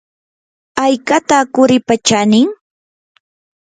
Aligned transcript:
¿haykataq 0.79 1.45
quripa 1.55 1.95
chanin? 2.07 2.49